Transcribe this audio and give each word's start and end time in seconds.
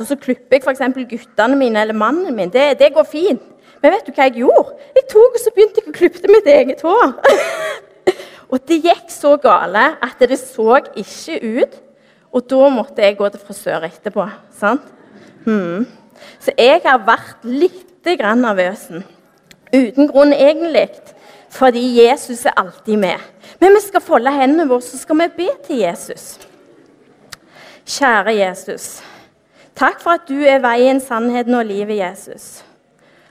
og 0.00 0.08
så 0.08 0.16
klipper 0.20 0.58
jeg 0.58 0.64
f.eks. 0.64 0.82
guttene 1.10 1.58
mine 1.58 1.82
eller 1.84 1.96
mannen 1.96 2.34
min. 2.36 2.52
Det, 2.52 2.78
det, 2.80 2.92
går 2.94 3.06
fint. 3.08 3.42
Men 3.82 3.92
vet 3.94 4.06
du 4.06 4.12
hva 4.16 4.28
jeg 4.28 4.40
gjorde? 4.42 4.76
Jeg 4.96 5.06
tok 5.12 5.38
og 5.38 5.42
så 5.42 5.52
begynte 5.54 5.82
jeg 5.82 5.90
å 5.90 5.96
klippe 5.98 6.30
mitt 6.32 6.48
eget 6.48 6.84
hår. 6.84 7.16
og 8.52 8.68
det 8.68 8.80
gikk 8.86 9.10
så 9.12 9.34
gale 9.40 9.84
at 10.04 10.22
det 10.24 10.38
så 10.40 10.78
ikke 10.94 11.40
ut. 11.42 11.80
Og 12.34 12.46
da 12.50 12.68
måtte 12.72 13.04
jeg 13.04 13.18
gå 13.18 13.28
til 13.30 13.42
frisør 13.46 13.86
etterpå. 13.86 14.26
sant? 14.58 14.86
Hmm. 15.44 15.84
Så 16.40 16.54
jeg 16.58 16.80
har 16.84 17.02
vært 17.06 17.44
litt 17.44 17.90
nervøs. 18.04 18.88
Uten 19.72 20.08
grunn, 20.08 20.32
egentlig. 20.32 20.88
Fordi 21.54 21.82
Jesus 22.02 22.44
er 22.46 22.56
alltid 22.56 22.96
med. 22.98 23.20
Men 23.60 23.76
vi 23.76 23.80
skal 23.84 24.02
folde 24.02 24.32
hendene 24.34 24.66
våre, 24.68 24.82
så 24.82 24.98
skal 24.98 25.20
vi 25.20 25.28
be 25.36 25.48
til 25.66 25.84
Jesus. 25.84 26.38
Kjære 27.86 28.34
Jesus. 28.34 29.02
Takk 29.74 30.00
for 30.00 30.14
at 30.14 30.28
du 30.28 30.38
er 30.46 30.62
veien, 30.62 31.00
sannheten 31.02 31.54
og 31.58 31.66
livet, 31.66 31.98
Jesus. 31.98 32.64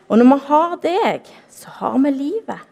Og 0.08 0.20
når 0.20 0.28
vi 0.34 0.46
har 0.48 0.78
deg, 0.84 1.34
så 1.50 1.72
har 1.80 1.98
vi 2.04 2.12
livet. 2.12 2.70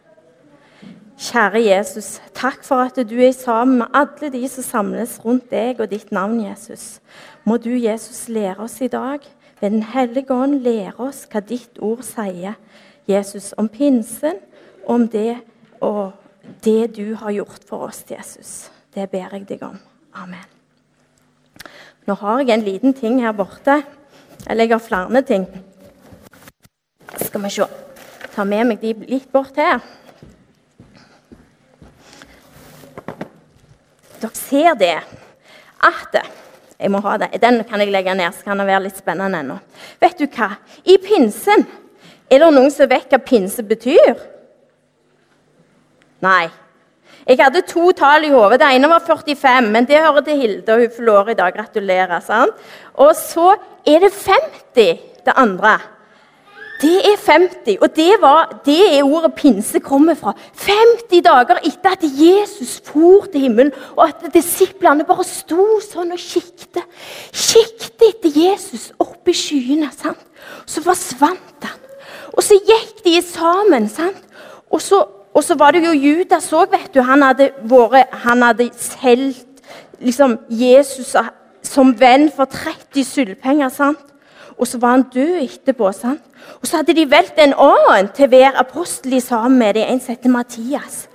Kjære 1.21 1.61
Jesus, 1.61 2.15
takk 2.33 2.63
for 2.65 2.81
at 2.81 2.97
du 3.09 3.15
er 3.21 3.31
sammen 3.31 3.77
med 3.77 3.93
alle 3.93 4.31
de 4.33 4.41
som 4.49 4.65
samles 4.65 5.19
rundt 5.25 5.51
deg 5.51 5.79
og 5.79 5.91
ditt 5.91 6.11
navn, 6.11 6.39
Jesus. 6.41 6.99
Må 7.45 7.57
du, 7.61 7.69
Jesus, 7.69 8.25
lære 8.29 8.57
oss 8.65 8.81
i 8.81 8.87
dag, 8.87 9.19
ved 9.61 9.69
Den 9.69 9.83
hellige 9.83 10.33
ånd, 10.33 10.59
lære 10.65 10.97
oss 10.97 11.27
hva 11.31 11.39
ditt 11.39 11.77
ord 11.79 12.01
sier, 12.01 12.57
Jesus, 13.07 13.53
om 13.57 13.69
pinsen, 13.69 14.41
om 14.87 15.07
det 15.07 15.37
og 15.81 16.11
det 16.65 16.95
du 16.97 17.13
har 17.15 17.31
gjort 17.31 17.69
for 17.69 17.87
oss, 17.89 18.03
Jesus. 18.09 18.71
Det 18.95 19.09
ber 19.09 19.29
jeg 19.31 19.45
deg 19.49 19.63
om. 19.63 19.77
Amen. 20.13 20.60
Nå 22.09 22.15
har 22.17 22.41
jeg 22.41 22.55
en 22.55 22.65
liten 22.65 22.93
ting 22.97 23.19
her 23.21 23.33
borte. 23.35 23.81
Eller 24.49 24.65
jeg 24.65 24.73
har 24.73 24.85
flere 24.85 25.21
ting. 25.21 25.45
Skal 27.21 27.43
vi 27.43 27.49
se. 27.53 27.67
Ta 28.31 28.45
med 28.47 28.69
meg 28.69 28.81
de 28.81 28.93
litt 29.05 29.27
bort 29.31 29.57
her. 29.59 29.81
Dere 34.21 34.37
ser 34.37 34.77
det 34.79 34.95
at 35.81 36.21
Jeg 36.81 36.89
må 36.89 36.97
ha 37.05 37.17
det. 37.21 37.27
Den 37.41 37.63
kan 37.69 37.79
jeg 37.79 37.91
legge 37.93 38.13
ned, 38.17 38.33
så 38.33 38.43
kan 38.43 38.57
det 38.57 38.65
være 38.65 38.87
litt 38.87 38.97
spennende 38.97 39.37
ennå. 39.43 39.59
Vet 40.01 40.17
du 40.17 40.25
hva? 40.25 40.55
I 40.83 40.97
pinsen 40.97 41.67
Er 42.31 42.39
det 42.39 42.47
noen 42.55 42.71
som 42.71 42.89
vet 42.89 43.11
hva 43.11 43.19
pinse 43.21 43.61
betyr? 43.61 44.15
Nei. 46.23 46.47
Jeg 47.27 47.37
hadde 47.37 47.61
to 47.67 47.91
tall 47.91 48.25
i 48.25 48.33
hodet. 48.33 48.59
Det 48.59 48.69
ene 48.75 48.89
var 48.89 49.03
45, 49.05 49.69
men 49.71 49.85
det 49.85 50.01
hører 50.01 50.25
til 50.25 50.41
Hilde. 50.41 50.73
og 50.73 50.79
Hun 50.79 50.93
får 50.95 51.03
lår 51.03 51.29
i 51.29 51.39
dag. 51.39 51.53
Gratulerer. 51.53 52.19
sant? 52.19 52.51
Og 52.93 53.15
så 53.15 53.55
er 53.85 53.99
det 53.99 54.13
50, 54.13 54.99
det 55.25 55.33
andre. 55.35 55.77
Det 56.81 56.97
er 57.05 57.17
50, 57.31 57.77
og 57.81 57.95
det, 57.95 58.13
var, 58.21 58.61
det 58.65 58.97
er 58.97 59.03
ordet 59.03 59.35
pinse 59.37 59.79
kommer 59.79 60.15
fra. 60.17 60.33
50 60.57 61.21
dager 61.21 61.59
etter 61.61 61.93
at 61.93 62.01
Jesus 62.03 62.81
for 62.85 63.27
til 63.29 63.41
himmelen, 63.41 63.71
og 63.95 64.07
at 64.07 64.33
disiplene 64.33 65.05
bare 65.05 65.23
sto 65.23 65.77
sånn 65.85 66.15
og 66.15 66.17
kikket. 66.17 66.81
Kikket 67.29 68.07
etter 68.07 68.33
Jesus 68.33 68.89
opp 68.97 69.29
i 69.29 69.37
skyene. 69.37 69.91
sant? 69.93 70.25
Så 70.65 70.81
forsvant 70.81 71.69
han. 71.69 71.77
Og 72.33 72.41
så 72.43 72.57
gikk 72.57 73.05
de 73.05 73.21
sammen. 73.21 73.89
sant? 73.89 74.25
Og 74.71 74.81
så 74.81 75.03
og 75.33 75.43
så 75.43 75.55
var 75.55 75.71
det 75.71 75.85
jo 75.85 75.91
Judas 75.95 76.51
òg, 76.53 76.71
vet 76.71 76.93
du. 76.93 77.01
Han 77.07 77.23
hadde, 77.23 77.51
vært, 77.63 78.11
han 78.25 78.43
hadde 78.43 78.69
solgt 78.75 79.63
liksom, 79.99 80.39
Jesus 80.49 81.15
som 81.63 81.93
venn 81.99 82.27
for 82.35 82.49
30 82.51 83.05
sølvpenger. 83.07 83.69
sant? 83.69 84.07
Og 84.57 84.67
så 84.67 84.77
var 84.77 84.97
han 84.97 85.05
død 85.13 85.39
etterpå. 85.41 85.91
sant? 85.91 86.21
Og 86.61 86.67
så 86.67 86.77
hadde 86.77 86.93
de 86.93 87.09
valgt 87.09 87.39
en 87.39 87.53
annen 87.53 88.11
til 88.15 88.27
å 88.27 88.31
være 88.31 88.59
apostel 88.59 89.21
sammen 89.21 89.59
med 89.59 89.73
dem, 89.79 89.87
en 89.87 90.01
som 90.01 90.15
heter 90.15 90.29
Mathias. 90.29 91.07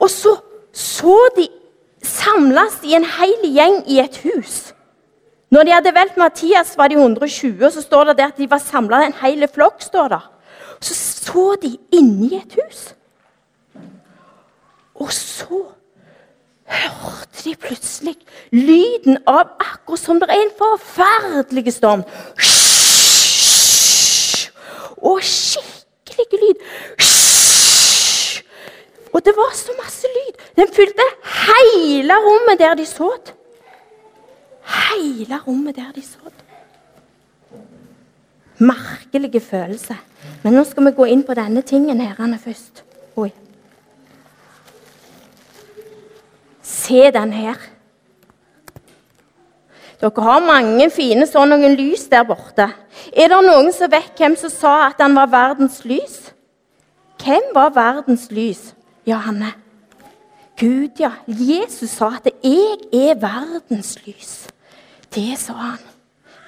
Og 0.00 0.10
så 0.10 0.36
så 0.72 1.16
de 1.36 1.48
samles 2.02 2.78
i 2.82 2.94
en 2.96 3.04
hel 3.04 3.42
gjeng 3.44 3.82
i 3.86 4.00
et 4.00 4.16
hus. 4.24 4.72
Når 5.52 5.68
de 5.68 5.74
hadde 5.74 5.94
valgt 5.94 6.16
Mathias, 6.16 6.72
var 6.80 6.88
de 6.88 6.96
120, 6.96 7.60
og 7.60 7.72
så 7.72 7.82
står 7.84 8.04
det 8.04 8.16
der 8.18 8.32
at 8.32 8.38
de 8.40 8.48
var 8.50 8.58
samla 8.58 9.02
en 9.06 9.18
hel 9.20 9.46
flokk. 9.48 9.82
står 9.82 10.08
der. 10.08 10.30
Så 10.80 10.94
så 10.94 11.54
de 11.62 11.76
inni 11.92 12.34
et 12.36 12.56
hus. 12.56 12.94
Og 14.94 15.12
så 15.12 15.62
hørte 16.72 17.44
de 17.44 17.54
plutselig 17.56 18.16
lyden 18.52 19.18
av 19.26 19.56
akkurat 19.60 20.00
som 20.00 20.20
det 20.20 20.28
er 20.30 20.42
en 20.42 20.54
forferdelig 20.58 21.74
storm. 21.74 22.04
Og 25.02 25.22
skikkelig 25.26 26.40
lyd. 26.44 26.64
Og 29.12 29.24
det 29.24 29.34
var 29.36 29.54
så 29.56 29.74
masse 29.82 30.08
lyd. 30.16 30.38
Den 30.56 30.68
fylte 30.72 31.06
hele 31.24 32.14
rommet 32.26 32.58
der 32.58 32.74
de 32.74 32.86
satt. 32.86 33.34
Hele 34.72 35.40
rommet 35.46 35.76
der 35.76 35.92
de 35.94 36.02
satt. 36.02 36.38
Merkelige 38.58 39.40
følelser. 39.40 39.98
Men 40.42 40.54
nå 40.54 40.64
skal 40.64 40.86
vi 40.86 40.96
gå 40.96 41.08
inn 41.10 41.24
på 41.26 41.34
denne 41.34 41.62
tingen 41.66 42.00
her 42.00 42.38
først. 42.44 42.84
Oi. 43.16 43.30
Se 46.92 47.10
den 47.10 47.32
her. 47.32 47.56
Dere 50.00 50.24
har 50.26 50.42
mange 50.44 50.90
fine 50.92 51.24
sånn 51.30 51.54
noen 51.54 51.76
lys 51.78 52.04
der 52.12 52.26
borte. 52.28 52.66
Er 53.16 53.30
det 53.32 53.38
noen 53.46 53.70
som 53.72 53.88
vet 53.88 54.18
hvem 54.18 54.34
som 54.36 54.52
sa 54.52 54.72
at 54.90 55.00
han 55.00 55.16
var 55.16 55.30
verdens 55.32 55.78
lys? 55.88 56.18
Hvem 57.22 57.48
var 57.56 57.72
verdens 57.72 58.26
lys? 58.34 58.74
Johanne. 59.08 59.54
Gud, 60.60 61.00
ja. 61.00 61.14
Jesus 61.26 61.96
sa 61.96 62.10
at 62.18 62.28
'jeg 62.28 62.76
er 62.92 63.14
verdens 63.14 63.96
lys'. 64.04 64.50
Det 65.14 65.38
sa 65.38 65.52
han. 65.52 65.78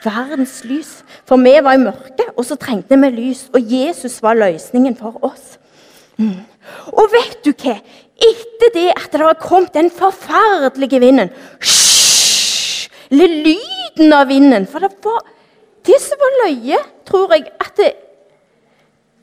Verdens 0.04 0.64
lys. 0.64 1.04
For 1.24 1.36
vi 1.36 1.58
var 1.62 1.72
i 1.72 1.84
mørket, 1.88 2.36
og 2.36 2.44
så 2.44 2.56
trengte 2.56 3.00
vi 3.00 3.10
lys. 3.10 3.50
Og 3.54 3.60
Jesus 3.62 4.22
var 4.22 4.34
løsningen 4.34 4.96
for 4.96 5.24
oss. 5.24 5.58
Mm. 6.18 6.44
Og 6.92 7.08
vet 7.12 7.44
du 7.44 7.52
hva? 7.52 7.80
Etter 8.24 8.72
det 8.74 8.88
at 8.94 9.12
det 9.12 9.20
har 9.20 9.36
kommet 9.40 9.74
den 9.74 9.90
forferdelige 9.92 11.00
vinden 11.02 11.32
Eller 13.10 13.34
lyden 13.44 14.12
av 14.16 14.30
vinden 14.30 14.68
For 14.70 14.84
det 14.84 14.92
var 15.04 15.20
det 15.84 15.98
som 16.00 16.16
var 16.16 16.38
løye, 16.46 16.78
tror 17.04 17.34
jeg, 17.34 17.50
at 17.60 17.74
det, 17.76 17.90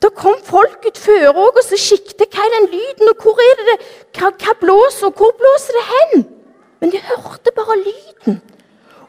da 0.02 0.10
kom 0.14 0.36
folk 0.46 0.84
ut 0.86 0.98
før 0.98 1.32
òg 1.32 1.58
og 1.58 1.64
så 1.66 1.78
kikket 1.78 2.34
hva 2.34 2.44
er 2.46 2.52
den 2.54 2.68
lyden, 2.70 3.10
og 3.10 3.22
hvor 3.22 3.40
er 3.42 3.58
det, 3.58 3.74
hva, 4.14 4.30
hva 4.30 4.54
blåser, 4.60 5.08
og 5.08 5.18
hvor 5.18 5.34
blåser 5.40 5.78
det 5.78 5.82
hen? 5.88 6.24
Men 6.78 6.94
de 6.94 7.00
hørte 7.02 7.54
bare 7.54 7.80
lyden. 7.80 8.38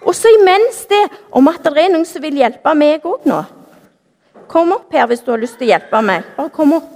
Og 0.01 0.15
så 0.17 0.33
imens 0.33 0.83
det 0.89 1.01
om 1.31 1.47
at 1.49 1.61
det 1.65 1.77
er 1.77 1.93
noen 1.93 2.05
som 2.05 2.25
vil 2.25 2.41
hjelpe 2.41 2.73
meg 2.77 3.05
òg 3.05 3.25
nå. 3.29 3.39
Kom 4.51 4.73
opp 4.75 4.93
her 4.93 5.07
hvis 5.09 5.23
du 5.25 5.31
har 5.33 5.41
lyst 5.41 5.57
til 5.57 5.69
å 5.69 5.73
hjelpe 5.75 6.01
meg. 6.05 6.25
Bare 6.37 6.53
kom 6.53 6.75
opp. 6.77 6.89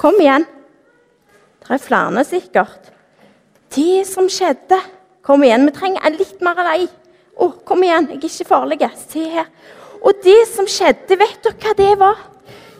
Kom 0.00 0.16
igjen. 0.20 0.46
Det 1.64 1.78
er 1.78 1.80
flere 1.82 2.24
sikkert. 2.28 2.92
Det 3.74 4.04
som 4.08 4.28
skjedde 4.30 4.80
Kom 5.24 5.40
igjen, 5.40 5.64
vi 5.64 5.72
trenger 5.72 6.12
litt 6.18 6.42
mer 6.44 6.58
av 6.60 6.66
deg. 6.68 6.90
Å, 7.40 7.46
kom 7.64 7.80
igjen, 7.80 8.10
jeg 8.12 8.18
er 8.18 8.24
ikke 8.28 8.44
farlig. 8.44 8.76
Se 9.08 9.22
her. 9.32 9.46
Og 10.04 10.18
det 10.20 10.42
som 10.50 10.66
skjedde, 10.68 11.16
vet 11.16 11.38
dere 11.46 11.54
hva 11.62 11.72
det 11.78 11.92
var? 11.96 12.18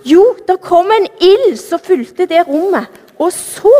Jo, 0.04 0.26
det 0.44 0.58
kom 0.60 0.92
en 0.92 1.06
ild 1.24 1.54
som 1.56 1.80
fulgte 1.80 2.26
det 2.28 2.42
rommet. 2.44 2.90
Og 3.16 3.32
så 3.32 3.72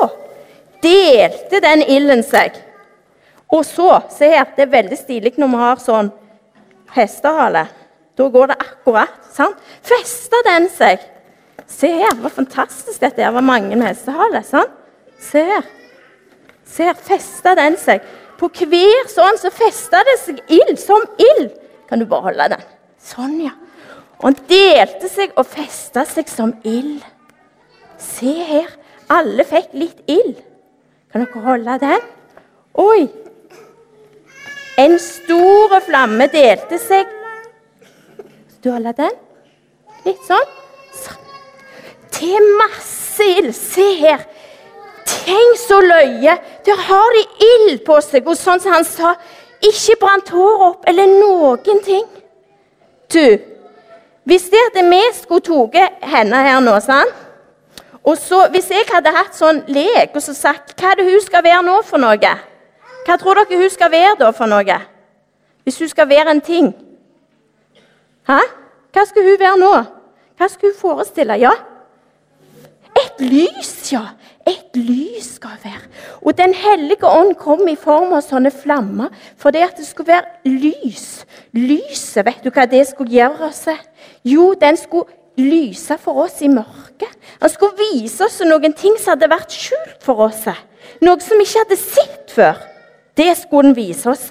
delte 0.81 1.61
den 1.61 1.85
ilden 1.85 2.25
seg. 2.25 2.57
Og 3.53 3.67
så 3.69 3.99
Se 4.11 4.31
her, 4.33 4.47
det 4.57 4.65
er 4.65 4.73
veldig 4.73 4.99
stilig 4.99 5.35
når 5.37 5.53
vi 5.53 5.61
har 5.61 5.83
sånn 5.83 6.09
hestehale. 6.95 7.67
Da 8.17 8.31
går 8.33 8.55
det 8.55 8.57
akkurat. 8.63 9.21
sant? 9.35 9.61
Festa 9.85 10.41
den 10.49 10.71
seg. 10.73 11.05
Se 11.69 11.91
her, 11.93 12.17
det 12.17 12.25
var 12.25 12.33
fantastisk 12.33 12.97
dette. 12.97 13.21
Det 13.21 13.35
var 13.35 13.45
mange 13.45 13.77
med 13.77 13.91
hestehale. 13.91 14.41
sant? 14.41 14.73
Se 15.25 15.43
her. 15.49 15.67
Se 16.65 16.87
her, 16.89 16.95
festa 16.99 17.55
den 17.59 17.77
seg. 17.81 18.05
På 18.39 18.51
hver 18.51 19.11
sånn 19.13 19.39
så 19.41 19.51
festa 19.55 20.03
det 20.07 20.17
seg 20.23 20.41
ild, 20.53 20.79
som 20.81 21.05
ild. 21.21 21.53
Kan 21.89 22.03
du 22.03 22.09
bare 22.11 22.31
holde 22.31 22.49
den? 22.55 22.65
Sånn, 23.05 23.37
ja. 23.45 23.55
Og 24.21 24.31
han 24.31 24.39
delte 24.49 25.11
seg 25.13 25.35
og 25.39 25.47
festa 25.49 26.05
seg 26.09 26.31
som 26.33 26.55
ild. 26.67 27.05
Se 28.01 28.33
her. 28.49 28.71
Alle 29.13 29.45
fikk 29.45 29.75
litt 29.77 30.01
ild. 30.11 30.39
Kan 31.13 31.27
dere 31.27 31.45
holde 31.45 31.77
den? 31.83 32.07
Oi! 32.81 33.05
En 34.81 34.97
stor 34.99 35.77
flamme 35.87 36.27
delte 36.33 36.81
seg. 36.83 37.11
Skal 38.17 38.63
du 38.65 38.71
holde 38.73 38.95
den? 38.99 39.21
Litt 40.09 40.25
sånn. 40.27 40.57
Til 42.15 42.49
masse 42.59 43.29
ild. 43.37 43.53
Se 43.55 43.87
her. 44.01 44.25
Tenk 45.23 45.59
så 45.61 45.81
løye! 45.81 46.37
Der 46.67 46.85
har 46.89 47.17
de 47.17 47.25
ild 47.47 47.81
på 47.87 48.01
seg. 48.05 48.27
Og 48.27 48.39
sånn 48.39 48.61
som 48.63 48.75
han 48.75 48.87
sa, 48.89 49.15
ikke 49.65 49.99
brant 50.01 50.31
håret 50.35 50.65
opp 50.69 50.89
eller 50.91 51.11
noen 51.11 51.83
ting. 51.85 52.07
Du, 53.13 53.39
hvis 54.25 54.49
det 54.53 54.61
at 54.71 54.81
vi 54.89 55.03
skulle 55.15 55.45
tatt 55.45 56.05
henne 56.09 56.41
her 56.47 56.61
nå 56.65 56.79
sant? 56.81 57.21
Og 58.05 58.19
så, 58.21 58.49
Hvis 58.53 58.69
jeg 58.69 58.85
hadde 58.93 59.13
hatt 59.17 59.37
sånn 59.37 59.63
lek 59.73 60.13
og 60.13 60.21
så 60.21 60.35
sagt 60.37 60.75
hva 60.77 60.91
er 60.93 60.99
det 60.99 61.07
hun 61.09 61.23
skal 61.25 61.45
være 61.45 61.63
nå 61.65 61.79
for 61.89 61.97
noe, 62.03 62.33
hva 63.07 63.17
tror 63.21 63.41
dere 63.41 63.61
hun 63.63 63.71
skal 63.73 63.91
være 63.93 64.19
da 64.21 64.29
for 64.37 64.51
noe? 64.51 64.77
Hvis 65.65 65.79
hun 65.81 65.89
skal 65.89 66.09
være 66.09 66.35
en 66.35 66.43
ting? 66.45 66.75
Hæ? 68.29 68.41
Hva 68.93 69.05
skal 69.09 69.25
hun 69.25 69.41
være 69.41 69.57
nå? 69.61 69.73
Hva 70.37 70.49
skal 70.53 70.69
hun 70.69 70.77
forestille? 70.81 71.39
Ja? 71.41 71.55
Et 73.01 73.25
lys, 73.25 73.73
ja. 73.93 74.05
Et 74.47 74.77
lys 74.77 75.35
skal 75.39 75.57
være. 75.63 75.89
Og 76.23 76.37
Den 76.39 76.55
hellige 76.55 77.07
ånd 77.09 77.35
kom 77.41 77.69
i 77.69 77.77
form 77.81 78.13
av 78.13 78.25
sånne 78.27 78.53
flammer 78.53 79.13
fordi 79.41 79.63
at 79.65 79.77
det 79.79 79.87
skulle 79.89 80.13
være 80.13 80.51
lys. 80.51 81.25
Lyset, 81.57 82.25
vet 82.27 82.45
du 82.45 82.51
hva 82.51 82.67
det 82.69 82.85
skulle 82.89 83.15
gjøre 83.15 83.49
oss? 83.49 83.65
Jo, 84.25 84.53
den 84.61 84.77
skulle 84.77 85.09
lyse 85.41 85.97
for 85.99 86.27
oss 86.27 86.43
i 86.45 86.51
mørket. 86.53 87.11
Han 87.41 87.51
skulle 87.51 87.89
vise 87.93 88.25
oss 88.25 88.41
noen 88.45 88.77
ting 88.77 88.99
som 89.01 89.15
hadde 89.15 89.33
vært 89.33 89.55
skjult 89.55 90.05
for 90.05 90.29
oss. 90.29 90.45
Noe 91.01 91.21
som 91.25 91.41
vi 91.41 91.49
ikke 91.49 91.65
hadde 91.65 91.81
sett 91.81 92.35
før. 92.35 92.61
Det 93.17 93.31
skulle 93.39 93.71
han 93.71 93.77
vise 93.77 94.11
oss. 94.11 94.27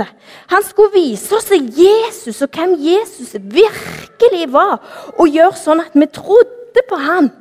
Han 0.51 0.63
skulle 0.68 0.94
vise 0.94 1.36
oss 1.36 1.50
Jesus 1.51 2.42
og 2.44 2.51
hvem 2.51 2.75
Jesus 2.83 3.36
virkelig 3.39 4.50
var. 4.51 4.81
Og 5.18 5.31
gjøre 5.31 5.56
sånn 5.60 5.83
at 5.86 5.95
vi 5.95 6.07
trodde 6.12 6.83
på 6.89 7.00
han. 7.00 7.31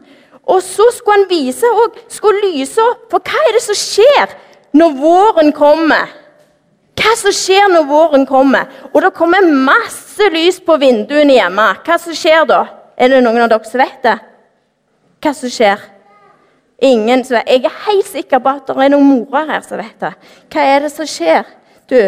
Og 0.51 0.63
så 0.65 0.89
skulle 0.95 1.21
han 1.21 1.31
vise 1.31 1.69
og 1.71 2.01
skulle 2.11 2.51
lyse 2.51 2.83
opp. 2.83 3.07
For 3.13 3.23
hva 3.23 3.45
er 3.47 3.57
det 3.57 3.63
som 3.65 3.79
skjer 3.79 4.35
når 4.79 4.99
våren 4.99 5.53
kommer? 5.55 6.11
Hva 6.99 7.15
som 7.19 7.35
skjer 7.35 7.71
når 7.73 7.87
våren 7.89 8.27
kommer? 8.29 8.69
Og 8.93 9.01
det 9.05 9.15
kommer 9.17 9.47
masse 9.47 10.29
lys 10.35 10.61
på 10.65 10.77
vinduene 10.83 11.39
hjemme. 11.39 11.69
Hva 11.87 11.99
som 12.01 12.17
skjer 12.17 12.45
da? 12.51 12.65
Er 12.99 13.13
det 13.13 13.23
noen 13.25 13.45
av 13.45 13.51
dere 13.53 13.71
som 13.71 13.83
vet 13.83 14.05
det? 14.05 14.19
Hva 15.23 15.33
som 15.39 15.53
skjer? 15.53 15.83
Ingen 16.83 17.23
som 17.25 17.39
vet. 17.39 17.49
Jeg 17.49 17.65
er 17.69 17.83
helt 17.87 18.11
sikker 18.11 18.43
på 18.43 18.57
at 18.57 18.67
det 18.69 18.77
er 18.85 18.93
noen 18.93 19.09
morer 19.09 19.49
her 19.55 19.67
som 19.67 19.81
vet 19.81 19.95
det. 20.03 20.13
Hva 20.53 20.67
er 20.75 20.85
det 20.85 20.93
som 20.95 21.09
skjer? 21.09 21.47
Du, 21.91 21.99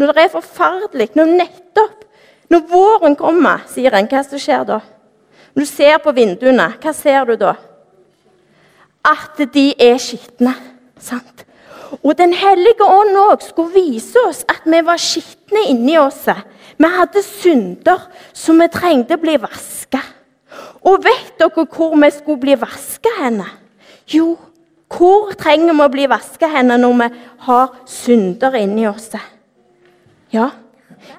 når 0.00 0.14
det 0.16 0.24
er 0.24 0.32
forferdelig, 0.32 1.12
når 1.18 1.36
nettopp 1.40 1.98
Når 2.52 2.66
våren 2.68 3.14
kommer, 3.16 3.62
sier 3.64 3.94
en, 3.96 4.04
hva 4.10 4.20
som 4.28 4.36
skjer 4.36 4.66
da? 4.68 4.82
Når 5.54 5.64
du 5.64 5.68
ser 5.70 5.94
på 6.04 6.12
vinduene, 6.12 6.66
hva 6.82 6.92
ser 6.92 7.24
du 7.30 7.38
da? 7.40 7.54
At 9.04 9.40
de 9.54 9.72
er 9.78 9.98
skitne. 9.98 10.54
Sant? 10.98 11.46
Og 12.02 12.16
Den 12.18 12.32
hellige 12.32 12.86
ånd 12.86 13.16
òg 13.18 13.42
skulle 13.44 13.74
vise 13.74 14.18
oss 14.28 14.44
at 14.48 14.64
vi 14.64 14.80
var 14.84 15.00
skitne 15.00 15.66
inni 15.68 15.98
oss. 16.00 16.24
Vi 16.78 16.88
hadde 16.88 17.22
synder 17.26 18.06
som 18.32 18.60
vi 18.62 18.68
trengte 18.72 19.18
å 19.18 19.22
bli 19.22 19.36
vaska. 19.42 20.00
Og 20.88 21.04
vet 21.04 21.36
dere 21.38 21.66
hvor 21.66 21.94
vi 21.98 22.10
skulle 22.10 22.40
bli 22.40 22.56
vaska 22.58 23.12
henne? 23.20 23.46
Jo, 24.08 24.34
hvor 24.92 25.32
trenger 25.38 25.74
vi 25.74 25.84
å 25.84 25.92
bli 25.92 26.08
vaska 26.10 26.48
henne 26.52 26.78
når 26.80 26.96
vi 27.02 27.08
har 27.46 27.76
synder 27.88 28.56
inni 28.58 28.88
oss? 28.88 29.12
Ja, 30.32 30.50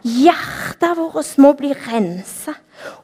hjertet 0.03 0.97
vårt 0.97 1.37
må 1.37 1.53
bli 1.57 1.73
rensa. 1.85 2.55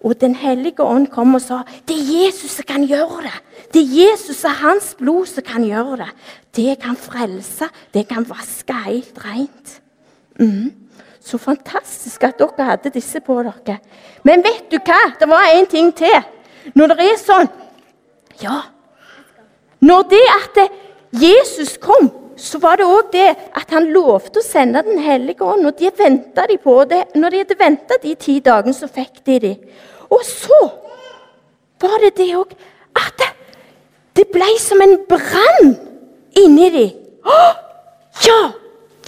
Og 0.04 0.22
Den 0.22 0.36
hellige 0.36 0.84
ånd 0.84 1.08
kom 1.08 1.36
og 1.36 1.42
sa 1.42 1.62
det 1.88 1.96
er 1.96 2.26
Jesus 2.26 2.52
som 2.58 2.66
kan 2.68 2.86
gjøre 2.88 3.24
det. 3.28 3.38
Det 3.74 3.82
er 3.82 3.96
Jesus 4.02 4.44
og 4.44 4.52
hans 4.52 4.96
blod 4.98 5.26
som 5.26 5.44
kan 5.44 5.64
gjøre 5.64 5.98
det. 5.98 6.10
Det 6.56 6.80
kan 6.82 6.96
frelse, 6.96 7.70
det 7.94 8.08
kan 8.08 8.26
vaske 8.30 8.74
helt 8.86 9.20
rent. 9.26 9.82
Mm. 10.40 10.72
Så 11.20 11.38
fantastisk 11.38 12.24
at 12.24 12.40
dere 12.40 12.66
hadde 12.66 12.90
disse 12.90 13.20
på 13.20 13.38
dere. 13.44 13.78
Men 14.24 14.44
vet 14.44 14.72
du 14.72 14.78
hva? 14.78 15.14
Det 15.20 15.30
var 15.30 15.52
en 15.54 15.68
ting 15.68 15.92
til. 15.96 16.24
Når 16.76 16.94
det 16.94 17.06
er 17.06 17.18
sånn 17.22 17.50
Ja. 18.42 18.62
Når 19.82 20.02
det 20.12 20.26
at 20.36 20.58
Jesus 21.12 21.78
kom, 21.78 22.10
så 22.40 22.60
var 22.64 22.80
det 22.80 22.88
òg 22.88 23.12
det 23.14 23.28
at 23.58 23.74
han 23.76 23.90
lovte 23.94 24.42
å 24.42 24.46
sende 24.46 24.84
Den 24.86 25.00
hellige 25.04 25.46
ånd. 25.46 25.68
Og 25.68 25.78
de 25.78 25.92
venta 25.96 26.48
de 26.48 26.58
på 26.62 26.78
det. 26.90 27.04
Når 27.16 27.30
de 27.30 27.42
hadde 27.44 27.60
venta 27.60 27.98
de 28.02 28.16
ti 28.16 28.40
dagene, 28.40 28.74
så 28.74 28.88
fikk 28.88 29.22
de 29.26 29.40
de. 29.44 29.54
Og 30.10 30.24
så 30.26 30.60
var 31.80 32.00
det 32.04 32.16
det 32.18 32.32
òg 32.36 32.56
at 32.98 33.14
det, 33.22 33.30
det 34.18 34.28
ble 34.34 34.50
som 34.60 34.82
en 34.84 34.98
brann 35.10 35.76
inni 36.40 36.70
de. 36.74 36.88
Ja! 38.26 38.42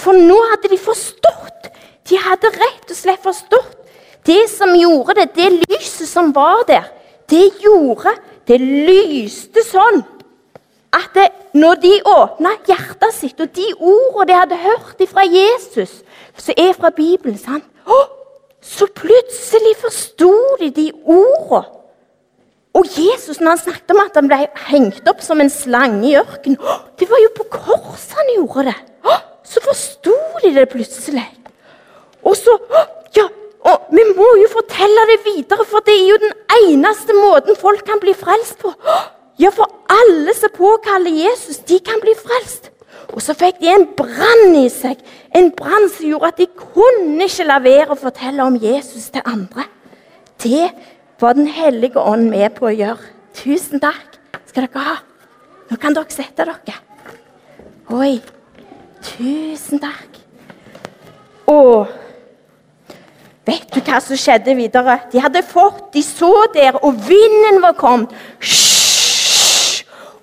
For 0.02 0.18
nå 0.18 0.38
hadde 0.52 0.72
de 0.72 0.80
forstått. 0.82 1.70
De 2.10 2.18
hadde 2.18 2.50
rett 2.56 2.90
og 2.90 2.98
slett 2.98 3.22
forstått 3.22 3.78
det 4.26 4.50
som 4.50 4.74
gjorde 4.78 5.16
det, 5.18 5.32
det 5.36 5.50
lyset 5.64 6.10
som 6.10 6.30
var 6.36 6.64
der 6.68 6.90
det 7.32 7.48
gjorde 7.64 8.14
Det 8.48 8.58
lyste 8.60 9.64
sånn 9.64 10.02
at 10.92 11.14
det, 11.16 11.30
når 11.54 11.82
de 11.84 11.92
åpna 12.08 12.54
hjertet 12.68 13.14
sitt, 13.16 13.40
og 13.42 13.52
de 13.56 13.68
ordene 13.80 14.28
de 14.30 14.40
hadde 14.40 14.62
hørt 14.62 15.04
fra 15.12 15.26
Jesus, 15.28 16.02
som 16.38 16.56
er 16.58 16.74
fra 16.78 16.92
Bibelen 16.96 17.38
sant? 17.38 17.68
Så 18.62 18.86
plutselig 18.96 19.74
forsto 19.82 20.32
de 20.60 20.70
de 20.70 20.92
ordene. 21.04 21.66
Og 22.74 22.86
Jesus, 22.88 23.42
når 23.42 23.50
han 23.50 23.58
snakket 23.60 23.92
om 23.92 24.00
at 24.00 24.16
han 24.16 24.30
ble 24.32 24.38
hengt 24.70 25.08
opp 25.12 25.20
som 25.26 25.42
en 25.44 25.50
slange 25.52 26.06
i 26.08 26.16
ørkenen 26.16 26.56
Det 27.00 27.10
var 27.10 27.20
jo 27.20 27.34
på 27.36 27.48
korset 27.52 28.16
han 28.16 28.32
gjorde 28.38 28.70
det. 28.70 28.78
Så 29.44 29.60
forsto 29.66 30.14
de 30.44 30.54
det 30.56 30.70
plutselig. 30.72 31.28
Og 32.24 32.38
så 32.38 32.58
Ja, 33.18 33.28
og 33.68 33.92
vi 33.92 34.04
må 34.16 34.28
jo 34.40 34.48
fortelle 34.54 35.04
det 35.10 35.18
videre, 35.26 35.66
for 35.68 35.84
det 35.84 35.94
er 35.98 36.08
jo 36.08 36.20
den 36.22 36.32
eneste 36.62 37.14
måten 37.14 37.60
folk 37.60 37.84
kan 37.86 38.00
bli 38.00 38.14
frelst 38.16 38.58
på. 38.62 38.72
Ja, 39.42 39.50
for 39.56 39.66
alle 39.90 40.34
som 40.38 40.54
påkaller 40.54 41.12
Jesus, 41.24 41.58
de 41.66 41.80
kan 41.80 42.02
bli 42.04 42.14
frelst. 42.20 42.70
Og 43.12 43.22
så 43.24 43.34
fikk 43.36 43.60
de 43.62 43.72
en 43.72 43.88
brann 43.98 44.56
i 44.56 44.68
seg, 44.72 45.00
en 45.36 45.50
brann 45.56 45.88
som 45.92 46.06
gjorde 46.08 46.30
at 46.30 46.40
de 46.40 46.48
kunne 46.56 47.26
ikke 47.26 47.48
la 47.48 47.58
være 47.64 47.96
å 47.96 48.00
fortelle 48.00 48.46
om 48.46 48.60
Jesus 48.62 49.10
til 49.12 49.26
andre. 49.26 49.66
Det 50.44 50.70
var 51.22 51.34
Den 51.34 51.48
hellige 51.48 52.02
ånd 52.02 52.30
med 52.30 52.56
på 52.58 52.66
å 52.70 52.74
gjøre. 52.74 53.10
Tusen 53.38 53.82
takk 53.82 54.18
skal 54.50 54.66
dere 54.66 54.86
ha. 54.86 54.96
Nå 55.70 55.78
kan 55.78 55.94
dere 55.94 56.14
sette 56.14 56.46
dere. 56.46 56.78
Oi. 57.94 58.16
Tusen 59.06 59.82
takk. 59.82 60.18
Åh. 61.52 61.94
Vet 63.46 63.70
du 63.74 63.80
hva 63.82 64.00
som 64.02 64.18
skjedde 64.18 64.56
videre? 64.58 65.00
De 65.12 65.22
hadde 65.22 65.42
fått, 65.46 65.92
de 65.94 66.04
så 66.06 66.32
der, 66.54 66.78
og 66.82 67.00
vinden 67.08 67.62
var 67.64 67.78
kommet. 67.78 68.14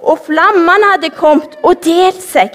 Og 0.01 0.19
flammene 0.27 0.95
hadde 0.95 1.11
kommet 1.17 1.59
og 1.63 1.81
delt 1.85 2.23
seg. 2.23 2.55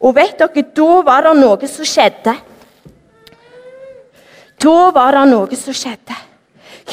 Og 0.00 0.16
vet 0.16 0.38
dere, 0.40 0.64
da 0.76 0.90
var 1.06 1.26
det 1.28 1.34
noe 1.40 1.68
som 1.70 1.88
skjedde. 1.88 2.34
Da 4.64 4.78
var 4.96 5.16
det 5.18 5.26
noe 5.32 5.58
som 5.60 5.76
skjedde. 5.76 6.16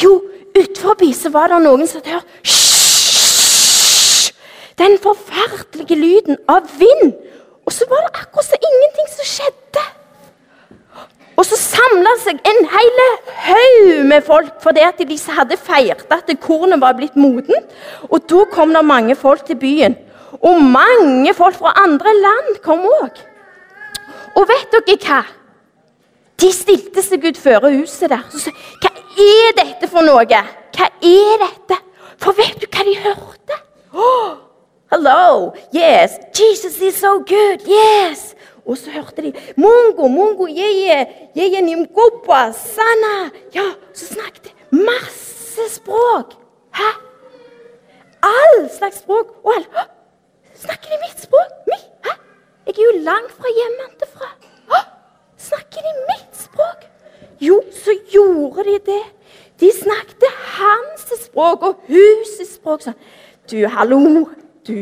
Jo, 0.01 0.17
utenfor 0.55 1.07
så 1.15 1.31
var 1.31 1.51
det 1.51 1.61
noen 1.63 1.87
som 1.87 2.03
hørte 2.03 2.59
Den 4.79 4.97
forferdelige 4.97 5.95
lyden 5.95 6.37
av 6.49 6.65
vind. 6.79 7.13
Og 7.65 7.73
så 7.75 7.85
var 7.89 8.01
det 8.07 8.21
akkurat 8.23 8.47
som 8.47 8.63
ingenting 8.69 9.09
som 9.11 9.27
skjedde. 9.27 9.83
Og 11.37 11.45
så 11.45 11.57
samla 11.59 12.15
seg 12.23 12.41
en 12.47 12.65
hel 12.71 13.01
med 14.11 14.25
folk 14.27 14.59
for 14.63 14.75
det 14.75 14.85
at 14.85 15.01
de 15.01 15.17
hadde 15.31 15.57
feiret 15.57 16.11
at 16.11 16.31
kornet 16.43 16.81
var 16.81 16.95
blitt 16.99 17.15
modent. 17.15 17.67
Og 18.09 18.23
da 18.29 18.45
kom 18.51 18.73
det 18.75 18.85
mange 18.85 19.15
folk 19.15 19.45
til 19.47 19.59
byen. 19.59 19.97
Og 20.41 20.61
mange 20.63 21.33
folk 21.37 21.57
fra 21.59 21.73
andre 21.83 22.13
land 22.17 22.57
kom 22.63 22.85
òg. 22.87 23.21
Og 24.35 24.47
vet 24.49 24.75
dere 24.75 24.97
hva? 25.05 25.21
De 26.41 26.49
stilte 26.55 27.03
seg 27.05 27.25
ut 27.27 27.37
før 27.37 27.67
huset 27.69 28.09
der. 28.09 28.23
Så 28.31 28.47
sa 28.47 28.53
hva 28.81 28.91
er 29.21 29.57
dette 29.57 29.89
for 29.91 30.05
noe? 30.05 30.23
Hva 30.25 30.87
er 30.87 31.43
dette? 31.43 31.77
For 32.21 32.37
vet 32.37 32.61
du 32.61 32.67
hva 32.69 32.85
de 32.87 32.95
hørte? 33.01 33.59
Oh, 33.93 34.37
hello, 34.91 35.53
yes, 35.73 36.17
Jesus 36.37 36.79
is 36.81 36.97
so 36.97 37.19
good, 37.19 37.65
yes. 37.67 38.30
Og 38.65 38.77
så 38.77 38.91
hørte 38.93 39.21
de 39.21 39.33
Mungo, 39.57 40.07
Mungo, 40.07 40.47
yeye, 40.47 41.05
yeye 41.37 41.61
nimkopa, 41.61 42.51
sana. 42.53 43.31
Ja, 43.55 43.67
så 43.93 44.05
snakket 44.13 44.43
de 44.43 44.83
masse 44.85 45.65
språk. 45.69 46.37
Hæ? 46.73 46.91
All 48.23 48.69
slags 48.77 48.99
språk. 48.99 49.35
Og 49.43 49.53
alle 49.55 49.87
Snakker 50.55 50.89
de 50.93 50.97
mitt 51.01 51.21
språk? 51.23 51.51
Mitt? 51.67 51.89
Hæ? 52.05 52.13
Jeg 52.67 52.77
er 52.77 52.83
jo 52.83 53.03
langt 53.03 53.31
fra 53.31 53.49
hjemmefra. 53.57 54.29
Snakker 55.37 55.81
de 55.81 55.93
mitt 56.09 56.37
språk? 56.37 56.85
Jo, 57.41 57.61
så 57.71 57.91
gjorde 58.13 58.63
de 58.63 58.79
det. 58.85 59.03
De 59.59 59.71
snakket 59.73 60.29
hans 60.57 61.07
språk 61.23 61.63
og 61.63 61.81
husets 61.87 62.55
språk. 62.59 62.85
Sånn. 62.85 62.97
Du, 63.49 63.57
hallo. 63.73 63.99
Du, 64.67 64.77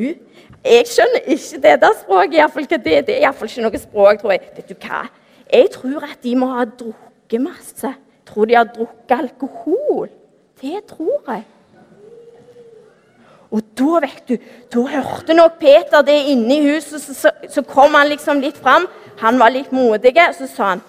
jeg 0.64 0.88
skjønner 0.92 1.28
ikke 1.36 1.62
det 1.64 1.76
der 1.82 1.96
språket. 2.02 2.40
I 2.40 2.48
fall, 2.54 2.68
det, 2.70 2.84
det 3.08 3.16
er 3.16 3.22
iallfall 3.24 3.50
ikke 3.50 3.64
noe 3.64 3.80
språk, 3.82 4.20
tror 4.22 4.36
jeg. 4.36 4.50
Vet 4.58 4.72
du 4.72 4.76
hva? 4.76 5.06
Jeg 5.50 5.70
tror 5.74 6.04
at 6.10 6.20
de 6.24 6.36
må 6.36 6.50
ha 6.52 6.66
drukket 6.66 7.42
masse. 7.42 7.88
Jeg 7.88 8.28
tror 8.28 8.50
de 8.50 8.58
har 8.58 8.68
drukket 8.76 9.16
alkohol. 9.16 10.12
Det 10.62 10.84
tror 10.90 11.32
jeg. 11.32 11.46
Og 13.50 13.64
da 13.80 14.02
vet 14.04 14.30
du, 14.30 14.36
da 14.70 14.84
hørte 14.94 15.34
nok 15.34 15.58
Peter 15.62 16.04
det 16.06 16.20
inne 16.30 16.60
i 16.60 16.68
huset, 16.68 17.02
så, 17.02 17.16
så, 17.18 17.32
så 17.50 17.64
kom 17.66 17.96
han 17.98 18.12
liksom 18.12 18.44
litt 18.44 18.60
fram. 18.60 18.86
Han 19.24 19.40
var 19.42 19.56
litt 19.56 19.72
modig, 19.74 20.14
og 20.22 20.36
så 20.38 20.50
sa 20.52 20.72
han 20.76 20.86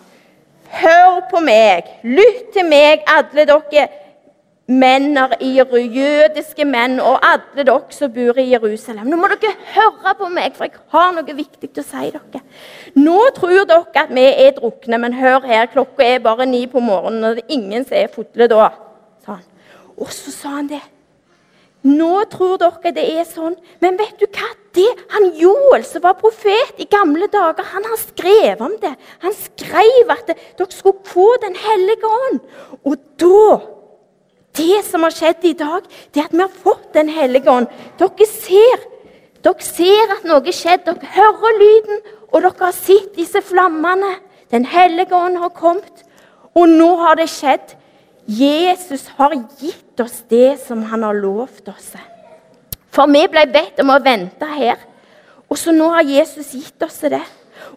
Hør 0.71 1.25
på 1.31 1.41
meg, 1.43 1.89
lytt 2.07 2.53
til 2.55 2.69
meg, 2.69 3.01
alle 3.11 3.43
dere 3.49 3.89
menner 4.71 5.35
i 5.43 5.51
jødiske 5.59 6.65
menn, 6.69 7.01
og 7.03 7.19
alle 7.27 7.65
dere 7.65 7.95
som 7.95 8.13
bor 8.15 8.39
i 8.39 8.51
Jerusalem. 8.53 9.09
Nå 9.11 9.19
må 9.19 9.31
dere 9.33 9.57
høre 9.75 10.15
på 10.19 10.29
meg, 10.31 10.55
for 10.55 10.69
jeg 10.69 10.79
har 10.95 11.11
noe 11.17 11.37
viktig 11.41 11.73
å 11.75 11.87
si 11.87 12.13
dere. 12.15 12.43
Nå 12.95 13.19
tror 13.37 13.67
dere 13.67 14.05
at 14.05 14.15
vi 14.15 14.29
er 14.31 14.55
drukne, 14.59 15.01
men 15.03 15.19
hør 15.19 15.43
her, 15.49 15.67
klokka 15.73 16.07
er 16.07 16.23
bare 16.23 16.47
ni 16.47 16.67
på 16.71 16.83
morgenen, 16.85 17.27
og 17.27 17.41
det 17.41 17.45
er 17.49 17.59
ingen 17.59 17.87
som 17.87 17.99
er 17.99 18.15
fulle 18.15 18.49
da. 18.51 18.71
han. 19.27 19.45
Og 19.99 20.15
så 20.15 20.33
sa 20.33 20.57
han 20.61 20.71
det. 20.71 20.83
Nå 21.83 22.25
tror 22.29 22.59
dere 22.61 22.93
det 22.93 23.07
er 23.17 23.25
sånn, 23.25 23.57
men 23.81 23.97
vet 23.99 24.19
du 24.21 24.27
hva? 24.29 24.55
Det, 24.71 24.87
han 25.11 25.33
Joel, 25.35 25.83
som 25.83 26.05
var 26.05 26.15
profet 26.21 26.79
i 26.79 26.87
gamle 26.87 27.27
dager, 27.27 27.67
han 27.73 27.89
har 27.89 27.99
skrevet 27.99 28.61
om 28.63 28.77
det. 28.79 28.93
Han 29.25 29.35
skrev 29.35 30.13
at 30.15 30.31
dere 30.31 30.71
skulle 30.71 31.03
få 31.11 31.27
Den 31.43 31.57
hellige 31.59 32.07
ånd. 32.07 32.39
Og 32.87 32.95
da 33.19 33.80
Det 34.57 34.83
som 34.85 35.05
har 35.07 35.15
skjedd 35.15 35.45
i 35.47 35.57
dag, 35.59 35.85
det 36.11 36.23
er 36.23 36.29
at 36.29 36.35
vi 36.35 36.43
har 36.43 36.63
fått 36.63 36.93
Den 36.95 37.09
hellige 37.09 37.51
ånd. 37.51 37.69
Dere 37.99 38.27
ser, 38.27 38.81
dere 39.45 39.63
ser 39.63 40.15
at 40.17 40.25
noe 40.27 40.43
har 40.43 40.57
skjedd. 40.57 40.89
Dere 40.89 41.13
hører 41.15 41.59
lyden, 41.61 42.01
og 42.33 42.43
dere 42.43 42.67
har 42.67 42.75
sett 42.75 43.15
disse 43.17 43.43
flammene. 43.47 44.17
Den 44.51 44.67
hellige 44.67 45.15
ånd 45.15 45.39
har 45.39 45.53
kommet, 45.55 46.03
og 46.55 46.67
nå 46.69 46.97
har 46.99 47.21
det 47.21 47.29
skjedd. 47.31 47.77
Jesus 48.27 49.07
har 49.19 49.37
gitt 49.61 50.03
oss 50.03 50.25
det 50.31 50.59
som 50.67 50.83
han 50.91 51.07
har 51.07 51.15
lovt 51.15 51.71
oss. 51.71 51.95
For 52.91 53.07
vi 53.11 53.23
ble 53.31 53.47
bedt 53.51 53.79
om 53.83 53.95
å 53.95 54.01
vente 54.03 54.47
her, 54.51 54.83
og 55.51 55.59
så 55.59 55.75
nå 55.75 55.89
har 55.95 56.07
Jesus 56.07 56.51
gitt 56.55 56.83
oss 56.83 56.99
det. 57.07 57.23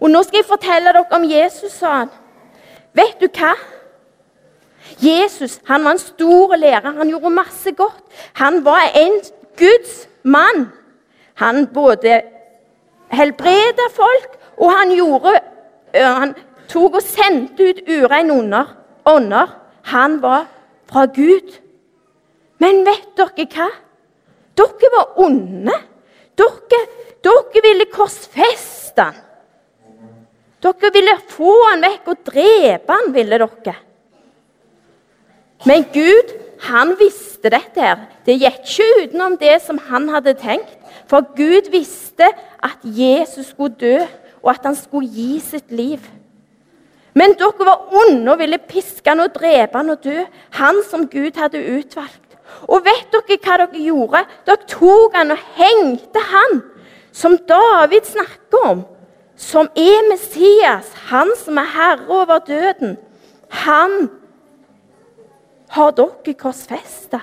Og 0.02 0.10
nå 0.10 0.24
skal 0.26 0.42
jeg 0.42 0.50
fortelle 0.50 0.94
dere 0.94 1.06
om 1.16 1.26
Jesus, 1.30 1.74
sa 1.78 2.00
han. 2.02 2.12
Vet 2.98 3.22
du 3.22 3.30
hva? 3.30 3.54
Jesus 5.00 5.60
han 5.66 5.84
var 5.84 5.92
en 5.92 6.00
stor 6.00 6.56
lærer. 6.56 6.98
Han 6.98 7.10
gjorde 7.10 7.30
masse 7.30 7.72
godt. 7.72 8.04
Han 8.34 8.66
var 8.66 8.92
en 8.96 9.20
Guds 9.58 10.08
mann. 10.24 10.70
Han 11.34 11.68
både 11.68 12.22
helbreda 13.12 13.90
folk, 13.94 14.40
og 14.58 14.72
han 14.72 14.96
gjorde 14.96 15.40
Han 15.94 16.34
tok 16.70 16.96
og 16.98 17.04
sendte 17.06 17.70
ut 17.70 17.82
ureine 17.86 18.34
ånder. 19.06 19.48
Han 19.84 20.22
var 20.22 20.48
fra 20.90 21.06
Gud. 21.06 21.52
Men 22.58 22.82
vet 22.86 23.12
dere 23.18 23.46
hva? 23.46 23.68
Dere 24.58 24.90
var 24.96 25.20
onde. 25.22 25.76
Dere, 26.38 26.82
dere 27.22 27.64
ville 27.66 27.90
korsfeste 27.94 29.06
han. 29.06 29.22
Dere 30.64 30.92
ville 30.96 31.18
få 31.30 31.54
han 31.68 31.84
vekk 31.84 32.10
og 32.14 32.22
drepe 32.32 32.96
han, 32.96 33.12
ville 33.14 33.40
dere. 33.42 33.76
Men 35.66 35.86
Gud, 35.94 36.34
han 36.60 36.96
visste 37.00 37.52
dette 37.52 37.82
her. 37.82 38.08
Det 38.26 38.36
gikk 38.40 38.60
ikke 38.64 39.04
utenom 39.04 39.38
det 39.40 39.58
som 39.64 39.80
han 39.90 40.10
hadde 40.12 40.36
tenkt. 40.40 40.80
For 41.08 41.26
Gud 41.36 41.70
visste 41.72 42.30
at 42.64 42.84
Jesus 42.84 43.52
skulle 43.52 43.76
dø, 43.80 43.98
og 44.44 44.52
at 44.52 44.66
han 44.68 44.76
skulle 44.76 45.08
gi 45.08 45.40
sitt 45.44 45.72
liv. 45.72 46.00
Men 47.14 47.36
dere 47.38 47.68
var 47.68 47.94
onde 47.94 48.32
og 48.32 48.40
ville 48.40 48.58
piske 48.58 49.10
han 49.10 49.22
og 49.24 49.36
drepe 49.36 49.78
han 49.78 49.94
og 49.94 50.04
dø, 50.04 50.24
han 50.58 50.82
som 50.90 51.06
Gud 51.08 51.38
hadde 51.38 51.62
utvalgt. 51.78 52.38
Og 52.68 52.84
vet 52.86 53.14
dere 53.14 53.38
hva 53.44 53.60
dere 53.62 53.84
gjorde? 53.84 54.24
Dere 54.48 54.70
tok 54.72 55.16
han 55.16 55.36
og 55.36 55.46
hengte 55.60 56.24
han, 56.32 56.64
som 57.14 57.38
David 57.38 58.10
snakker 58.10 58.68
om, 58.72 58.84
som 59.38 59.70
er 59.78 60.10
Messias, 60.10 60.90
han 61.10 61.30
som 61.38 61.58
er 61.62 61.70
herre 61.76 62.10
over 62.10 62.40
døden. 62.48 62.98
Han 63.64 64.10
har 65.74 65.94
dere 65.98 66.36
korsfesta. 66.38 67.22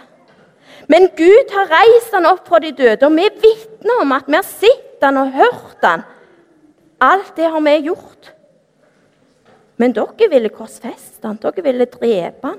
Men 0.90 1.06
Gud 1.16 1.52
har 1.54 1.70
reist 1.70 2.14
han 2.16 2.26
opp 2.26 2.48
fra 2.48 2.58
de 2.62 2.72
døde, 2.74 3.06
og 3.06 3.14
vi 3.14 3.28
vitner 3.42 4.02
om 4.02 4.14
at 4.16 4.26
vi 4.26 4.38
har 4.38 4.46
sett 4.46 5.04
han 5.04 5.20
og 5.20 5.34
hørt 5.36 5.84
han. 5.86 6.02
Alt 7.00 7.36
det 7.36 7.50
har 7.52 7.62
vi 7.64 7.76
gjort. 7.86 8.32
Men 9.80 9.94
dere 9.96 10.28
ville 10.32 10.50
korsfeste 10.52 11.24
han, 11.28 11.38
dere 11.40 11.64
ville 11.64 11.86
drepe 11.88 12.50
han. 12.50 12.58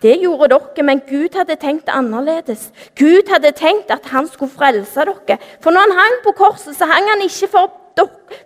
Det 0.00 0.16
gjorde 0.22 0.48
dere, 0.54 0.84
men 0.88 1.02
Gud 1.04 1.36
hadde 1.36 1.58
tenkt 1.60 1.92
annerledes. 1.92 2.70
Gud 2.96 3.28
hadde 3.28 3.52
tenkt 3.52 3.92
at 3.92 4.08
han 4.08 4.26
skulle 4.30 4.54
frelse 4.54 5.04
dere. 5.04 5.36
For 5.60 5.74
når 5.74 5.84
han 5.84 5.98
hang 6.00 6.18
på 6.24 6.32
korset, 6.40 6.72
så 6.78 6.88
hang 6.88 7.10
han 7.12 7.26
ikke 7.26 7.50
for, 7.52 7.68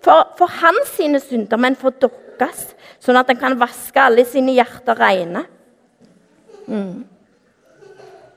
for, 0.03 0.35
for 0.41 0.59
hans 0.59 0.97
synder, 0.99 1.57
men 1.57 1.79
for 1.79 1.95
deres. 2.03 2.73
Sånn 2.99 3.21
at 3.21 3.31
han 3.31 3.39
kan 3.39 3.55
vaske 3.61 4.01
alle 4.03 4.25
sine 4.27 4.57
hjerter 4.57 4.99
rene. 4.99 5.45
Mm. 6.67 7.07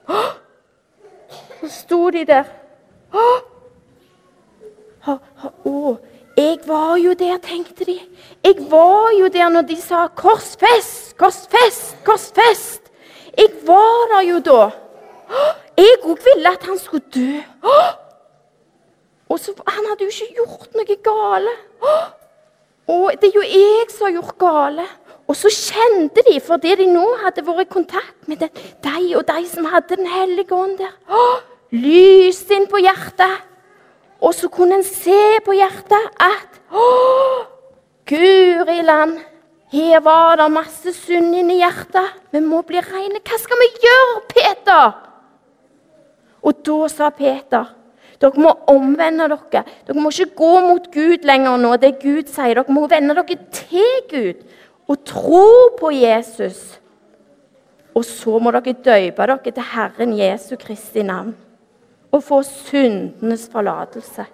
Så 1.62 1.70
sto 1.70 2.10
de 2.10 2.26
der. 2.26 2.44
Åh! 3.14 3.42
oh, 5.66 5.96
jeg 6.38 6.60
var 6.68 6.96
jo 6.96 7.14
der, 7.14 7.38
tenkte 7.38 7.86
de. 7.86 8.00
Jeg 8.44 8.56
var 8.70 9.12
jo 9.20 9.28
der 9.28 9.50
når 9.50 9.62
de 9.62 9.82
sa 9.82 10.08
'korsfest, 10.08 11.18
korsfest, 11.18 11.98
korsfest'. 12.06 12.92
Jeg 13.38 13.50
var 13.68 14.08
der 14.14 14.22
jo 14.22 14.40
da. 14.40 14.70
Jeg 15.78 15.98
òg 16.04 16.18
ville 16.26 16.50
at 16.50 16.64
han 16.64 16.78
skulle 16.78 17.06
dø. 17.16 17.42
Og 19.30 19.40
så, 19.40 19.52
Han 19.68 19.86
hadde 19.90 20.04
jo 20.04 20.10
ikke 20.10 20.34
gjort 20.34 20.74
noe 20.76 20.96
gale. 21.04 21.54
Og 22.88 23.12
det 23.22 23.28
er 23.30 23.36
jo 23.36 23.42
jeg 23.42 23.90
som 23.92 24.06
har 24.06 24.12
gjort 24.12 24.38
gale. 24.40 24.86
Og 25.28 25.36
så 25.36 25.52
kjente 25.52 26.24
de, 26.24 26.38
fordi 26.40 26.74
de 26.80 26.88
nå 26.88 27.04
hadde 27.24 27.44
vært 27.44 27.66
i 27.66 27.72
kontakt 27.72 28.30
med 28.32 28.40
de 28.40 29.16
og 29.20 29.26
de 29.28 29.44
som 29.50 29.68
hadde 29.68 29.98
Den 29.98 30.08
hellige 30.08 30.56
ånd 30.56 30.78
der, 30.80 30.94
Lyset 31.76 32.54
inn 32.56 32.68
på 32.72 32.80
hjertet. 32.80 33.44
Og 34.24 34.32
så 34.34 34.48
kunne 34.48 34.80
en 34.80 34.86
se 34.88 35.38
på 35.44 35.56
hjertet 35.58 36.22
at 36.24 36.62
Å, 36.72 36.86
Guri 38.08 38.80
land! 38.88 39.20
Her 39.68 40.00
var 40.00 40.38
det 40.40 40.48
masse 40.56 40.94
synd 40.96 41.36
inni 41.36 41.58
hjertet. 41.60 42.16
Vi 42.32 42.40
må 42.40 42.62
bli 42.64 42.80
rene. 42.80 43.20
Hva 43.20 43.40
skal 43.42 43.60
vi 43.60 43.68
gjøre, 43.84 44.22
Peter? 44.32 44.94
Og 46.48 46.62
da 46.64 46.78
sa 46.88 47.10
Peter 47.12 47.74
dere 48.18 48.42
må 48.42 48.50
omvende 48.72 49.28
dere. 49.30 49.66
Dere 49.86 50.02
må 50.02 50.10
ikke 50.10 50.40
gå 50.40 50.54
mot 50.66 50.88
Gud 50.94 51.28
lenger 51.28 51.60
nå. 51.62 51.76
Det 51.78 51.98
Gud 52.02 52.32
sier. 52.32 52.56
Dere 52.56 52.74
må 52.74 52.88
vende 52.90 53.14
dere 53.18 53.38
til 53.54 54.00
Gud 54.10 54.48
og 54.88 55.04
tro 55.06 55.48
på 55.80 55.92
Jesus. 55.92 56.80
Og 57.96 58.06
så 58.06 58.40
må 58.40 58.54
dere 58.54 58.74
døpe 58.74 59.28
dere 59.28 59.52
til 59.52 59.70
Herren 59.74 60.16
Jesu 60.18 60.56
Kristi 60.56 61.04
navn 61.04 61.36
og 62.12 62.24
få 62.24 62.42
syndenes 62.46 63.48
forlatelse. 63.52 64.26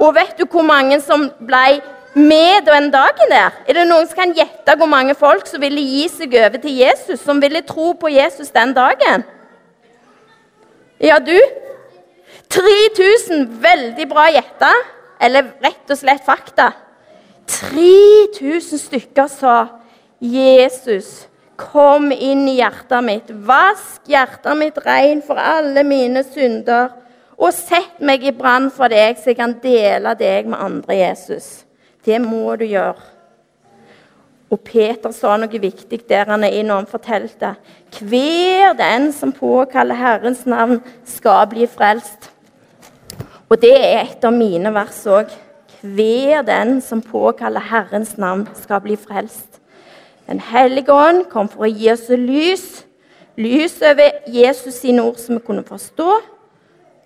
Og 0.00 0.14
vet 0.14 0.36
du 0.38 0.46
hvor 0.50 0.64
mange 0.66 1.00
som 1.00 1.28
ble 1.38 1.80
med 2.14 2.66
den 2.66 2.90
dagen 2.90 3.30
der? 3.30 3.56
Er 3.68 3.78
det 3.78 3.86
noen 3.88 4.08
som 4.08 4.18
kan 4.18 4.34
gjette 4.36 4.76
hvor 4.76 4.90
mange 4.90 5.14
folk 5.14 5.46
som 5.46 5.62
ville 5.62 5.80
gi 5.80 6.06
seg 6.10 6.34
over 6.40 6.60
til 6.60 6.76
Jesus, 6.82 7.20
som 7.22 7.40
ville 7.42 7.62
tro 7.66 7.92
på 7.92 8.10
Jesus 8.12 8.52
den 8.54 8.74
dagen? 8.76 9.24
Ja, 11.00 11.18
du? 11.18 11.36
3000. 12.50 13.46
Veldig 13.62 14.08
bra 14.10 14.26
gjetta. 14.34 14.72
Eller 15.20 15.52
rett 15.62 15.92
og 15.92 16.00
slett 16.00 16.24
fakta. 16.26 16.72
3000 17.50 18.78
stykker 18.78 19.28
sa 19.32 19.56
Jesus 20.20 21.26
Kom 21.60 22.08
inn 22.12 22.46
i 22.48 22.56
hjertet 22.56 23.04
mitt, 23.04 23.30
vask 23.44 24.06
hjertet 24.08 24.56
mitt 24.56 24.78
rein 24.80 25.20
for 25.20 25.36
alle 25.36 25.82
mine 25.84 26.22
synder, 26.24 26.94
og 27.36 27.52
sett 27.52 28.00
meg 28.00 28.24
i 28.24 28.32
brann 28.32 28.70
for 28.72 28.88
deg, 28.88 29.18
så 29.20 29.32
jeg 29.32 29.38
kan 29.42 29.52
dele 29.60 30.14
deg 30.16 30.48
med 30.48 30.56
andre, 30.60 30.96
Jesus. 30.96 31.66
Det 32.04 32.16
må 32.24 32.54
du 32.56 32.64
gjøre. 32.64 33.04
Og 34.50 34.58
Peter 34.66 35.12
sa 35.14 35.36
noe 35.38 35.60
viktig 35.62 36.00
der 36.08 36.32
han 36.32 36.48
er 36.48 36.56
inne 36.58 36.80
og 36.80 36.88
fortalte. 36.90 37.52
Hver 38.00 38.72
den 38.80 39.10
som 39.14 39.36
påkaller 39.36 40.00
Herrens 40.00 40.42
navn, 40.48 40.80
skal 41.04 41.44
bli 41.52 41.68
frelst. 41.70 42.32
Og 43.50 43.60
det 43.62 43.76
er 43.76 44.08
et 44.08 44.24
av 44.24 44.34
mine 44.34 44.72
vers 44.74 45.04
òg. 45.06 45.30
Hver 45.82 46.42
den 46.42 46.80
som 46.80 47.02
påkaller 47.02 47.60
Herrens 47.60 48.18
navn, 48.18 48.48
skal 48.54 48.80
bli 48.80 48.96
frelst. 48.96 49.60
Den 50.28 50.40
hellige 50.40 50.92
ånd 50.92 51.24
kom 51.32 51.48
for 51.48 51.64
å 51.64 51.70
gi 51.70 51.88
oss 51.92 52.08
lys. 52.12 52.66
Lys 53.40 53.78
over 53.82 54.20
Jesus 54.28 54.82
sine 54.82 55.02
ord 55.02 55.16
som 55.18 55.38
vi 55.38 55.44
kunne 55.46 55.64
forstå. 55.64 56.18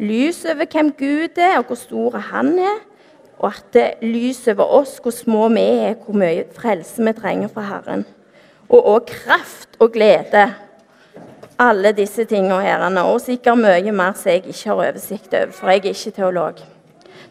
Lys 0.03 0.43
over 0.51 0.67
hvem 0.67 0.91
Gud 0.99 1.39
er, 1.39 1.61
og 1.61 1.71
hvor 1.71 1.79
stor 1.79 2.19
han 2.33 2.59
er. 2.59 2.83
Og 3.39 3.49
at 3.53 3.65
det 3.73 3.87
lys 4.03 4.43
over 4.51 4.75
oss, 4.81 4.99
hvor 5.03 5.15
små 5.15 5.49
vi 5.55 5.63
er, 5.63 5.95
hvor 5.95 6.19
mye 6.19 6.45
frelse 6.57 7.05
vi 7.05 7.15
trenger 7.15 7.49
fra 7.55 7.69
Herren. 7.71 8.05
Og 8.69 8.91
òg 8.97 9.07
kraft 9.13 9.79
og 9.79 9.93
glede. 9.93 10.51
alle 11.59 11.93
disse 11.93 12.25
tingene 12.25 12.61
her, 12.63 12.83
og 13.05 13.21
sikkert 13.21 13.59
mye 13.59 13.93
mer 13.93 14.17
som 14.19 14.31
jeg 14.33 14.43
ikke 14.47 14.69
har 14.69 14.75
oversikt 14.75 15.35
over, 15.35 15.53
for 15.53 15.71
jeg 15.71 15.79
er 15.79 15.85
ikke 15.95 16.11
teolog. 16.11 16.59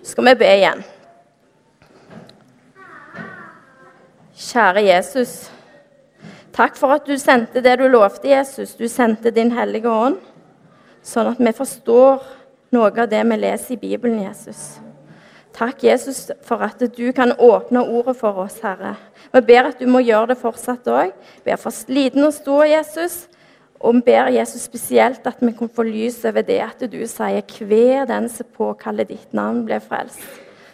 Så 0.03 0.11
skal 0.11 0.25
vi 0.29 0.35
be 0.39 0.45
igjen. 0.45 0.83
Kjære 4.33 4.81
Jesus. 4.87 5.51
Takk 6.53 6.77
for 6.77 6.95
at 6.95 7.05
du 7.05 7.13
sendte 7.21 7.61
det 7.61 7.75
du 7.77 7.85
lovte, 7.87 8.29
Jesus. 8.29 8.73
Du 8.73 8.87
sendte 8.89 9.29
Din 9.31 9.51
Hellige 9.53 9.89
Ånd, 9.89 10.17
sånn 11.05 11.29
at 11.33 11.41
vi 11.41 11.53
forstår 11.53 12.23
noe 12.73 12.89
av 12.89 13.11
det 13.11 13.21
vi 13.29 13.37
leser 13.37 13.75
i 13.75 13.81
Bibelen, 13.81 14.23
Jesus. 14.25 14.79
Takk, 15.53 15.83
Jesus, 15.85 16.31
for 16.41 16.65
at 16.65 16.81
du 16.97 17.05
kan 17.13 17.35
åpne 17.37 17.85
ordet 17.85 18.17
for 18.17 18.41
oss, 18.41 18.57
Herre. 18.63 18.95
Vi 19.35 19.41
ber 19.45 19.69
at 19.69 19.77
du 19.77 19.85
må 19.85 20.01
gjøre 20.01 20.33
det 20.33 20.41
fortsatt 20.41 20.89
òg. 20.89 21.13
Ber 21.45 21.61
for 21.61 21.73
sliten 21.73 22.25
og 22.25 22.33
stor, 22.33 22.65
Jesus. 22.65 23.27
Og 23.77 23.99
vi 23.99 24.07
ber 24.09 24.33
Jesus 24.33 24.65
spesielt 24.65 25.27
at 25.29 25.41
vi 25.45 25.53
kan 25.53 25.69
få 25.69 25.85
lys 25.85 26.23
over 26.25 26.41
det 26.41 26.61
at 26.65 26.81
du 26.89 27.03
sier 27.05 27.65
hver 27.69 28.07
den 28.09 28.29
som 28.33 28.49
påkaller 28.57 29.05
ditt 29.05 29.29
navn, 29.29 29.61
blir 29.67 29.83
frelst. 29.83 30.25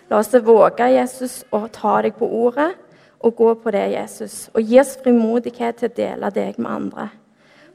La 0.08 0.24
oss 0.24 0.32
våge, 0.32 0.94
Jesus, 0.96 1.42
å 1.52 1.68
ta 1.68 2.00
deg 2.06 2.16
på 2.16 2.30
ordet 2.48 2.72
og 3.20 3.36
gå 3.36 3.54
på 3.64 3.72
det, 3.76 3.86
Jesus. 3.94 4.50
Og 4.54 4.64
gi 4.64 4.80
oss 4.80 4.96
frimodighet 5.04 5.82
til 5.82 5.90
å 5.90 5.98
dele 5.98 6.32
deg 6.36 6.60
med 6.60 6.72
andre. 6.72 7.10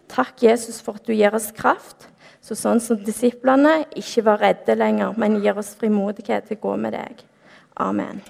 Takk, 0.08 0.42
Jesus, 0.44 0.80
for 0.84 1.00
at 1.00 1.06
du 1.06 1.14
gir 1.14 1.34
oss 1.36 1.50
kraft. 1.54 2.08
Så 2.44 2.56
sånn 2.58 2.80
som 2.84 3.00
disiplene 3.00 3.84
ikke 3.96 4.24
var 4.26 4.42
redde 4.42 4.76
lenger, 4.76 5.16
men 5.16 5.40
gir 5.40 5.56
oss 5.60 5.72
frimodighet 5.80 6.48
til 6.48 6.60
å 6.60 6.64
gå 6.66 6.76
med 6.80 6.96
deg. 6.96 7.24
Amen. 7.80 8.20